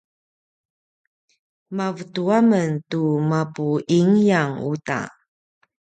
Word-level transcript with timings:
mavetu 1.75 2.21
a 2.37 2.39
men 2.49 2.71
tu 2.89 3.01
mapu 3.29 3.65
ingyang 3.97 4.53
uta 4.71 4.99